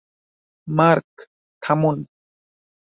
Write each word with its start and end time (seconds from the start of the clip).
Mark, 0.67 1.09
থামুন। 1.63 1.97